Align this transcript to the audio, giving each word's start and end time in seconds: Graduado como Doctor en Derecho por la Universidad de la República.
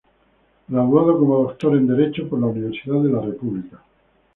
Graduado 0.67 1.19
como 1.19 1.43
Doctor 1.43 1.77
en 1.77 1.85
Derecho 1.85 2.27
por 2.27 2.39
la 2.39 2.47
Universidad 2.47 3.03
de 3.03 3.11
la 3.11 3.21
República. 3.21 3.83